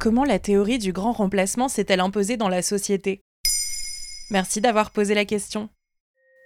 Comment 0.00 0.24
la 0.24 0.38
théorie 0.38 0.78
du 0.78 0.94
grand 0.94 1.12
remplacement 1.12 1.68
s'est-elle 1.68 2.00
imposée 2.00 2.38
dans 2.38 2.48
la 2.48 2.62
société? 2.62 3.20
Merci 4.30 4.62
d'avoir 4.62 4.92
posé 4.92 5.12
la 5.12 5.26
question. 5.26 5.68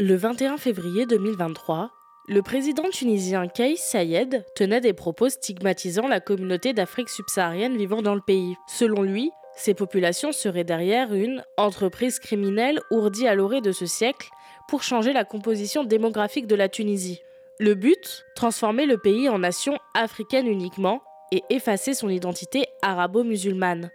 Le 0.01 0.17
21 0.17 0.57
février 0.57 1.07
2023, 1.07 1.93
le 2.27 2.43
président 2.43 2.91
tunisien 2.91 3.47
Kais 3.47 3.77
Sayed 3.77 4.45
tenait 4.57 4.81
des 4.81 4.93
propos 4.93 5.29
stigmatisant 5.29 6.09
la 6.09 6.19
communauté 6.19 6.73
d'Afrique 6.73 7.09
subsaharienne 7.09 7.77
vivant 7.77 8.03
dans 8.03 8.17
le 8.17 8.21
pays. 8.21 8.57
Selon 8.67 9.03
lui, 9.03 9.31
ces 9.55 9.75
populations 9.75 10.33
seraient 10.33 10.65
derrière 10.65 11.15
une 11.15 11.45
entreprise 11.57 12.19
criminelle 12.19 12.81
ourdie 12.91 13.29
à 13.29 13.37
l'orée 13.37 13.61
de 13.61 13.71
ce 13.71 13.87
siècle 13.87 14.31
pour 14.67 14.83
changer 14.83 15.13
la 15.13 15.25
composition 15.25 15.85
démographique 15.85 16.49
de 16.49 16.57
la 16.57 16.69
Tunisie. 16.69 17.21
Le 17.61 17.75
but? 17.75 18.25
Transformer 18.35 18.87
le 18.87 18.99
pays 18.99 19.29
en 19.29 19.39
nation 19.39 19.79
africaine 19.95 20.49
uniquement 20.49 21.03
et 21.35 21.43
effacer 21.51 21.95
son 21.95 22.09
identité 22.09 22.67
arabo-musulmane. 22.83 23.91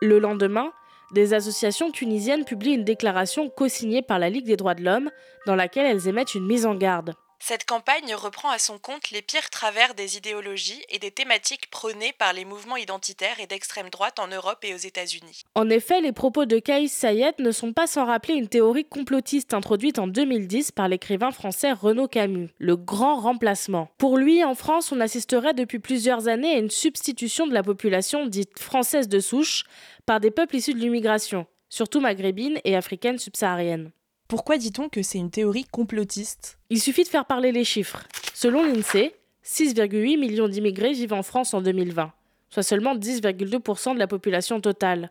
Le 0.00 0.18
lendemain, 0.18 0.72
des 1.12 1.34
associations 1.34 1.90
tunisiennes 1.90 2.46
publient 2.46 2.72
une 2.72 2.84
déclaration 2.84 3.50
co-signée 3.50 4.00
par 4.00 4.18
la 4.18 4.30
Ligue 4.30 4.46
des 4.46 4.56
droits 4.56 4.74
de 4.74 4.82
l'homme 4.82 5.10
dans 5.46 5.54
laquelle 5.54 5.84
elles 5.84 6.08
émettent 6.08 6.34
une 6.34 6.46
mise 6.46 6.64
en 6.64 6.74
garde. 6.74 7.14
Cette 7.44 7.66
campagne 7.66 8.14
reprend 8.14 8.50
à 8.50 8.60
son 8.60 8.78
compte 8.78 9.10
les 9.10 9.20
pires 9.20 9.50
travers 9.50 9.96
des 9.96 10.16
idéologies 10.16 10.80
et 10.88 11.00
des 11.00 11.10
thématiques 11.10 11.68
prônées 11.72 12.14
par 12.16 12.32
les 12.32 12.44
mouvements 12.44 12.76
identitaires 12.76 13.40
et 13.40 13.48
d'extrême 13.48 13.90
droite 13.90 14.20
en 14.20 14.28
Europe 14.28 14.60
et 14.62 14.72
aux 14.74 14.78
États-Unis. 14.78 15.42
En 15.56 15.68
effet, 15.68 16.00
les 16.00 16.12
propos 16.12 16.44
de 16.44 16.60
Kais 16.60 16.86
Sayed 16.86 17.34
ne 17.40 17.50
sont 17.50 17.72
pas 17.72 17.88
sans 17.88 18.04
rappeler 18.04 18.34
une 18.34 18.46
théorie 18.46 18.84
complotiste 18.84 19.54
introduite 19.54 19.98
en 19.98 20.06
2010 20.06 20.70
par 20.70 20.86
l'écrivain 20.86 21.32
français 21.32 21.72
Renaud 21.72 22.06
Camus, 22.06 22.50
le 22.58 22.76
grand 22.76 23.16
remplacement. 23.16 23.88
Pour 23.98 24.18
lui, 24.18 24.44
en 24.44 24.54
France, 24.54 24.92
on 24.92 25.00
assisterait 25.00 25.52
depuis 25.52 25.80
plusieurs 25.80 26.28
années 26.28 26.54
à 26.54 26.58
une 26.58 26.70
substitution 26.70 27.48
de 27.48 27.54
la 27.54 27.64
population 27.64 28.24
dite 28.24 28.60
française 28.60 29.08
de 29.08 29.18
souche 29.18 29.64
par 30.06 30.20
des 30.20 30.30
peuples 30.30 30.54
issus 30.54 30.74
de 30.74 30.78
l'immigration, 30.78 31.46
surtout 31.68 31.98
maghrébine 31.98 32.60
et 32.62 32.76
africaine 32.76 33.18
subsaharienne. 33.18 33.90
Pourquoi 34.32 34.56
dit-on 34.56 34.88
que 34.88 35.02
c'est 35.02 35.18
une 35.18 35.30
théorie 35.30 35.66
complotiste? 35.66 36.58
Il 36.70 36.80
suffit 36.80 37.02
de 37.02 37.08
faire 37.08 37.26
parler 37.26 37.52
les 37.52 37.64
chiffres. 37.64 38.02
Selon 38.32 38.62
l'INSEE, 38.64 39.14
6,8 39.44 40.18
millions 40.18 40.48
d'immigrés 40.48 40.94
vivent 40.94 41.12
en 41.12 41.22
France 41.22 41.52
en 41.52 41.60
2020, 41.60 42.10
soit 42.48 42.62
seulement 42.62 42.96
10,2% 42.96 43.92
de 43.92 43.98
la 43.98 44.06
population 44.06 44.58
totale. 44.62 45.10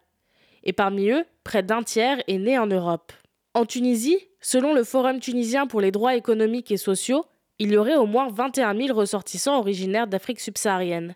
Et 0.63 0.73
parmi 0.73 1.11
eux, 1.11 1.23
près 1.43 1.61
d'un 1.61 1.83
tiers 1.83 2.23
est 2.27 2.39
né 2.39 2.57
en 2.57 2.65
Europe. 2.65 3.13
En 3.53 3.67
Tunisie, 3.67 4.17
selon 4.39 4.73
le 4.73 4.83
Forum 4.83 5.19
tunisien 5.19 5.67
pour 5.67 5.81
les 5.81 5.91
droits 5.91 6.15
économiques 6.15 6.71
et 6.71 6.77
sociaux, 6.77 7.23
il 7.59 7.73
y 7.73 7.77
aurait 7.77 7.97
au 7.97 8.07
moins 8.07 8.27
21 8.27 8.75
000 8.75 8.97
ressortissants 8.97 9.59
originaires 9.59 10.07
d'Afrique 10.07 10.39
subsaharienne. 10.39 11.13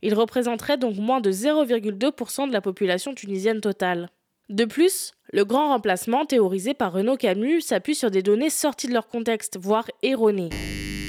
Ils 0.00 0.14
représenteraient 0.14 0.78
donc 0.78 0.96
moins 0.96 1.20
de 1.20 1.30
0,2% 1.30 2.48
de 2.48 2.52
la 2.54 2.62
population 2.62 3.12
tunisienne 3.12 3.60
totale. 3.60 4.08
De 4.48 4.64
plus, 4.64 5.12
le 5.32 5.44
grand 5.46 5.68
remplacement 5.68 6.26
théorisé 6.26 6.74
par 6.74 6.92
Renaud 6.92 7.16
Camus 7.16 7.62
s'appuie 7.62 7.94
sur 7.94 8.10
des 8.10 8.22
données 8.22 8.50
sorties 8.50 8.86
de 8.86 8.92
leur 8.92 9.08
contexte, 9.08 9.58
voire 9.58 9.86
erronées. 10.02 10.50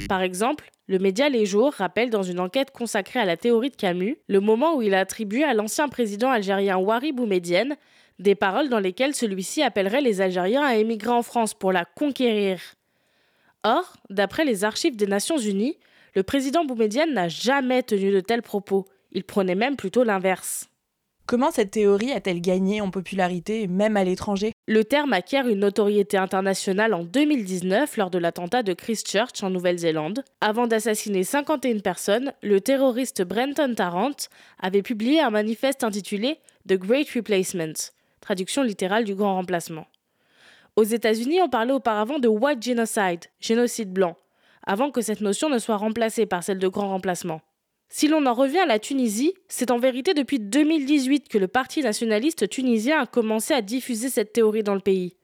Par 0.08 0.22
exemple, 0.22 0.70
le 0.88 0.98
média 0.98 1.28
Les 1.28 1.44
Jours 1.44 1.74
rappelle 1.74 2.08
dans 2.08 2.22
une 2.22 2.40
enquête 2.40 2.70
consacrée 2.70 3.20
à 3.20 3.26
la 3.26 3.36
théorie 3.36 3.70
de 3.70 3.76
Camus 3.76 4.16
le 4.28 4.40
moment 4.40 4.76
où 4.76 4.82
il 4.82 4.94
a 4.94 5.00
attribué 5.00 5.44
à 5.44 5.52
l'ancien 5.52 5.88
président 5.88 6.30
algérien 6.30 6.78
Ouari 6.78 7.12
Boumedienne 7.12 7.76
des 8.18 8.34
paroles 8.34 8.68
dans 8.68 8.78
lesquelles 8.78 9.14
celui-ci 9.14 9.62
appellerait 9.62 10.00
les 10.00 10.20
Algériens 10.20 10.64
à 10.64 10.76
émigrer 10.76 11.10
en 11.10 11.22
France 11.22 11.52
pour 11.52 11.72
la 11.72 11.84
conquérir. 11.84 12.60
Or, 13.62 13.96
d'après 14.08 14.44
les 14.44 14.64
archives 14.64 14.96
des 14.96 15.06
Nations 15.06 15.38
Unies, 15.38 15.76
le 16.14 16.22
président 16.22 16.64
Boumedienne 16.64 17.12
n'a 17.12 17.28
jamais 17.28 17.82
tenu 17.82 18.12
de 18.12 18.20
tels 18.20 18.42
propos. 18.42 18.86
Il 19.12 19.24
prenait 19.24 19.56
même 19.56 19.76
plutôt 19.76 20.04
l'inverse. 20.04 20.68
Comment 21.26 21.50
cette 21.50 21.70
théorie 21.70 22.12
a-t-elle 22.12 22.42
gagné 22.42 22.82
en 22.82 22.90
popularité, 22.90 23.66
même 23.66 23.96
à 23.96 24.04
l'étranger? 24.04 24.52
Le 24.68 24.84
terme 24.84 25.14
acquiert 25.14 25.48
une 25.48 25.60
notoriété 25.60 26.18
internationale 26.18 26.92
en 26.92 27.02
2019 27.02 27.96
lors 27.96 28.10
de 28.10 28.18
l'attentat 28.18 28.62
de 28.62 28.74
Christchurch 28.74 29.42
en 29.42 29.48
Nouvelle-Zélande. 29.48 30.22
Avant 30.42 30.66
d'assassiner 30.66 31.24
51 31.24 31.78
personnes, 31.78 32.34
le 32.42 32.60
terroriste 32.60 33.22
Brenton 33.22 33.74
Tarrant 33.74 34.10
avait 34.60 34.82
publié 34.82 35.22
un 35.22 35.30
manifeste 35.30 35.82
intitulé 35.82 36.40
The 36.68 36.74
Great 36.74 37.08
Replacement, 37.08 37.72
traduction 38.20 38.62
littérale 38.62 39.04
du 39.04 39.14
grand 39.14 39.36
remplacement. 39.36 39.86
Aux 40.76 40.84
États-Unis, 40.84 41.40
on 41.40 41.48
parlait 41.48 41.72
auparavant 41.72 42.18
de 42.18 42.28
white 42.28 42.62
genocide, 42.62 43.24
génocide 43.40 43.90
blanc, 43.90 44.18
avant 44.66 44.90
que 44.90 45.00
cette 45.00 45.22
notion 45.22 45.48
ne 45.48 45.58
soit 45.58 45.78
remplacée 45.78 46.26
par 46.26 46.44
celle 46.44 46.58
de 46.58 46.68
grand 46.68 46.90
remplacement. 46.90 47.40
Si 47.88 48.08
l'on 48.08 48.26
en 48.26 48.34
revient 48.34 48.58
à 48.58 48.66
la 48.66 48.78
Tunisie, 48.78 49.34
c'est 49.48 49.70
en 49.70 49.78
vérité 49.78 50.14
depuis 50.14 50.40
2018 50.40 51.28
que 51.28 51.38
le 51.38 51.48
Parti 51.48 51.82
nationaliste 51.82 52.48
tunisien 52.48 53.00
a 53.00 53.06
commencé 53.06 53.54
à 53.54 53.62
diffuser 53.62 54.08
cette 54.08 54.32
théorie 54.32 54.62
dans 54.62 54.74
le 54.74 54.80
pays. 54.80 55.16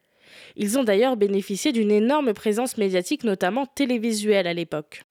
Ils 0.56 0.78
ont 0.78 0.84
d'ailleurs 0.84 1.16
bénéficié 1.16 1.72
d'une 1.72 1.91
énorme 1.91 2.32
présence 2.32 2.76
médiatique, 2.76 3.25
notamment 3.25 3.66
télévisuelle 3.66 4.47
à 4.47 4.54
l'époque. 4.54 5.03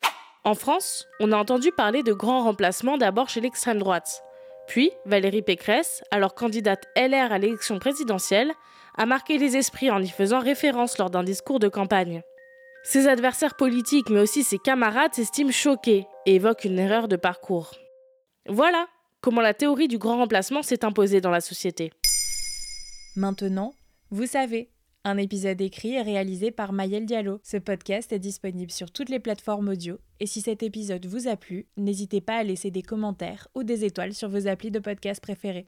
En 0.45 0.55
France, 0.55 1.07
on 1.19 1.31
a 1.31 1.37
entendu 1.37 1.71
parler 1.71 2.01
de 2.01 2.13
grands 2.13 2.43
remplacements 2.43 2.97
d'abord 2.97 3.29
chez 3.29 3.41
l'extrême 3.41 3.79
droite. 3.79 4.23
Puis, 4.67 4.91
Valérie 5.05 5.41
Pécresse, 5.41 6.01
alors 6.11 6.35
candidate 6.35 6.85
LR 6.95 7.31
à 7.31 7.39
l'élection 7.39 7.79
présidentielle, 7.79 8.53
a 8.97 9.05
marqué 9.05 9.37
les 9.37 9.57
esprits 9.57 9.91
en 9.91 10.01
y 10.01 10.09
faisant 10.09 10.39
référence 10.39 10.97
lors 10.97 11.09
d'un 11.09 11.23
discours 11.23 11.59
de 11.59 11.67
campagne. 11.67 12.21
Ses 12.83 13.07
adversaires 13.07 13.55
politiques, 13.55 14.09
mais 14.09 14.21
aussi 14.21 14.43
ses 14.43 14.59
camarades, 14.59 15.13
s'estiment 15.13 15.51
choqués 15.51 16.05
et 16.29 16.35
évoquent 16.35 16.65
une 16.65 16.77
erreur 16.77 17.07
de 17.07 17.15
parcours. 17.15 17.73
Voilà 18.47 18.87
comment 19.19 19.41
la 19.41 19.55
théorie 19.55 19.87
du 19.87 19.97
grand 19.97 20.17
remplacement 20.17 20.61
s'est 20.61 20.85
imposée 20.85 21.21
dans 21.21 21.31
la 21.31 21.41
société. 21.41 21.91
Maintenant, 23.15 23.73
vous 24.11 24.27
savez, 24.27 24.69
un 25.03 25.17
épisode 25.17 25.59
écrit 25.59 25.95
et 25.95 26.03
réalisé 26.03 26.51
par 26.51 26.71
Mayel 26.71 27.07
Diallo. 27.07 27.39
Ce 27.43 27.57
podcast 27.57 28.13
est 28.13 28.19
disponible 28.19 28.69
sur 28.69 28.91
toutes 28.91 29.09
les 29.09 29.19
plateformes 29.19 29.69
audio 29.69 29.97
et 30.19 30.27
si 30.27 30.41
cet 30.41 30.61
épisode 30.61 31.07
vous 31.07 31.27
a 31.27 31.35
plu, 31.35 31.65
n'hésitez 31.77 32.21
pas 32.21 32.35
à 32.35 32.43
laisser 32.43 32.69
des 32.69 32.83
commentaires 32.83 33.47
ou 33.55 33.63
des 33.63 33.83
étoiles 33.83 34.13
sur 34.13 34.29
vos 34.29 34.47
applis 34.47 34.69
de 34.69 34.79
podcast 34.79 35.23
préférés. 35.23 35.65